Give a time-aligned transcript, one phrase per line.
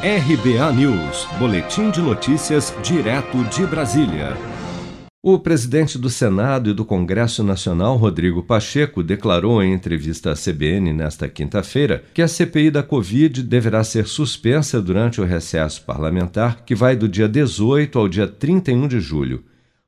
[0.00, 4.36] RBA News, Boletim de Notícias, direto de Brasília.
[5.20, 10.92] O presidente do Senado e do Congresso Nacional, Rodrigo Pacheco, declarou em entrevista à CBN
[10.92, 16.76] nesta quinta-feira que a CPI da Covid deverá ser suspensa durante o recesso parlamentar, que
[16.76, 19.42] vai do dia 18 ao dia 31 de julho.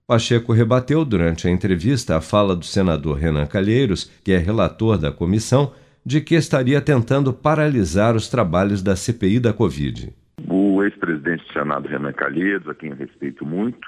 [0.09, 5.13] Pacheco rebateu durante a entrevista a fala do senador Renan Calheiros, que é relator da
[5.13, 5.71] comissão,
[6.11, 10.13] de que estaria tentando paralisar os trabalhos da CPI da Covid.
[10.49, 13.87] O ex-presidente do Senado, Renan Calheiros, a quem eu respeito muito,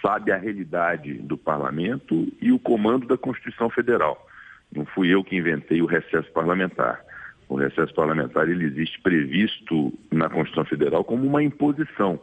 [0.00, 4.28] sabe a realidade do parlamento e o comando da Constituição Federal.
[4.72, 7.00] Não fui eu que inventei o recesso parlamentar.
[7.48, 12.20] O recesso parlamentar ele existe previsto na Constituição Federal como uma imposição.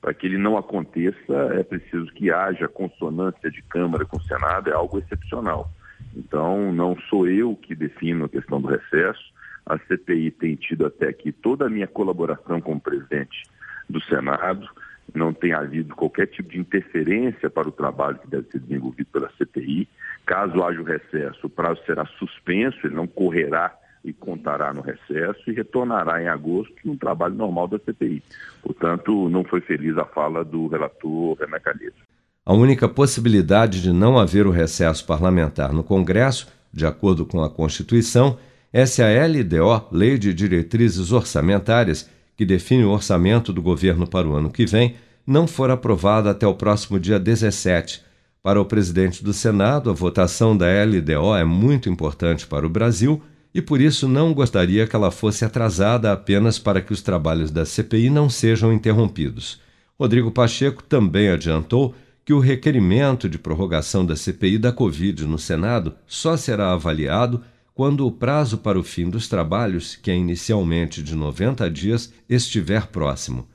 [0.00, 4.70] Para que ele não aconteça, é preciso que haja consonância de Câmara com o Senado,
[4.70, 5.70] é algo excepcional.
[6.16, 9.32] Então, não sou eu que defino a questão do recesso.
[9.64, 13.42] A CPI tem tido até aqui toda a minha colaboração como presidente
[13.88, 14.68] do Senado.
[15.14, 19.30] Não tem havido qualquer tipo de interferência para o trabalho que deve ser desenvolvido pela
[19.36, 19.88] CPI.
[20.24, 25.50] Caso haja o recesso, o prazo será suspenso, ele não correrá e contará no recesso
[25.50, 28.22] e retornará em agosto no trabalho normal da CPI.
[28.62, 32.05] Portanto, não foi feliz a fala do relator Renan Calheiros.
[32.48, 37.50] A única possibilidade de não haver o recesso parlamentar no Congresso, de acordo com a
[37.50, 38.38] Constituição,
[38.72, 44.28] é se a LDO, Lei de Diretrizes Orçamentárias, que define o orçamento do governo para
[44.28, 44.94] o ano que vem,
[45.26, 48.00] não for aprovada até o próximo dia 17.
[48.44, 53.20] Para o presidente do Senado, a votação da LDO é muito importante para o Brasil
[53.52, 57.64] e por isso não gostaria que ela fosse atrasada apenas para que os trabalhos da
[57.64, 59.60] CPI não sejam interrompidos.
[59.98, 61.92] Rodrigo Pacheco também adiantou
[62.26, 67.40] que o requerimento de prorrogação da CPI da Covid no Senado só será avaliado
[67.72, 72.88] quando o prazo para o fim dos trabalhos, que é inicialmente de 90 dias, estiver
[72.88, 73.46] próximo.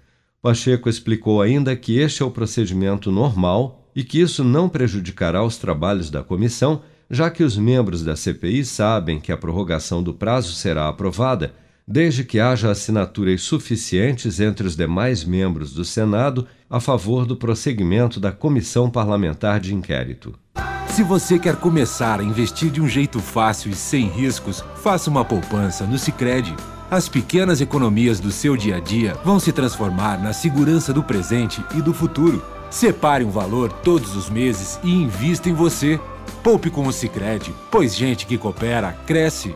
[0.42, 5.58] Pacheco explicou ainda que este é o procedimento normal e que isso não prejudicará os
[5.58, 10.54] trabalhos da comissão, já que os membros da CPI sabem que a prorrogação do prazo
[10.54, 11.54] será aprovada
[11.88, 18.20] desde que haja assinaturas suficientes entre os demais membros do Senado a favor do prosseguimento
[18.20, 20.34] da comissão parlamentar de inquérito.
[20.88, 25.24] Se você quer começar a investir de um jeito fácil e sem riscos, faça uma
[25.24, 26.54] poupança no Sicredi.
[26.90, 31.64] As pequenas economias do seu dia a dia vão se transformar na segurança do presente
[31.74, 32.44] e do futuro.
[32.70, 35.98] Separe um valor todos os meses e invista em você.
[36.44, 39.56] Poupe com o Sicredi, pois gente que coopera cresce